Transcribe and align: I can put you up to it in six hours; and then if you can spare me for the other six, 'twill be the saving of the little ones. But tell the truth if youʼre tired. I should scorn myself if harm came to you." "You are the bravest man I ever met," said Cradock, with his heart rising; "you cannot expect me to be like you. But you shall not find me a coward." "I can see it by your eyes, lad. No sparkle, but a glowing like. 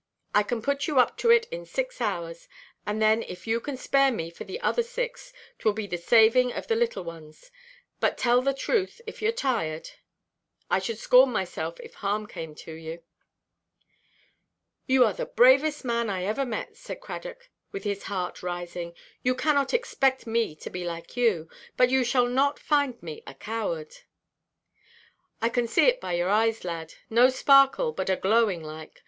I 0.33 0.41
can 0.41 0.63
put 0.63 0.87
you 0.87 0.97
up 0.99 1.15
to 1.17 1.29
it 1.29 1.45
in 1.51 1.63
six 1.63 2.01
hours; 2.01 2.47
and 2.87 2.99
then 2.99 3.21
if 3.21 3.45
you 3.45 3.59
can 3.59 3.77
spare 3.77 4.11
me 4.11 4.31
for 4.31 4.45
the 4.45 4.59
other 4.61 4.81
six, 4.81 5.31
'twill 5.59 5.73
be 5.75 5.85
the 5.85 5.99
saving 5.99 6.53
of 6.53 6.65
the 6.65 6.75
little 6.75 7.03
ones. 7.03 7.51
But 7.99 8.17
tell 8.17 8.41
the 8.41 8.55
truth 8.55 8.99
if 9.05 9.19
youʼre 9.19 9.35
tired. 9.37 9.89
I 10.71 10.79
should 10.79 10.97
scorn 10.97 11.31
myself 11.31 11.79
if 11.81 11.93
harm 11.93 12.25
came 12.25 12.55
to 12.65 12.73
you." 12.73 13.03
"You 14.87 15.05
are 15.05 15.13
the 15.13 15.27
bravest 15.27 15.85
man 15.85 16.09
I 16.09 16.23
ever 16.23 16.45
met," 16.47 16.75
said 16.77 16.99
Cradock, 16.99 17.49
with 17.71 17.83
his 17.83 18.05
heart 18.05 18.41
rising; 18.41 18.95
"you 19.21 19.35
cannot 19.35 19.71
expect 19.71 20.25
me 20.25 20.55
to 20.61 20.71
be 20.71 20.83
like 20.83 21.15
you. 21.15 21.47
But 21.77 21.91
you 21.91 22.03
shall 22.03 22.25
not 22.25 22.57
find 22.57 22.99
me 23.03 23.21
a 23.27 23.35
coward." 23.35 23.97
"I 25.43 25.49
can 25.49 25.67
see 25.67 25.85
it 25.85 26.01
by 26.01 26.13
your 26.13 26.29
eyes, 26.29 26.63
lad. 26.65 26.95
No 27.11 27.29
sparkle, 27.29 27.91
but 27.91 28.09
a 28.09 28.15
glowing 28.15 28.63
like. 28.63 28.99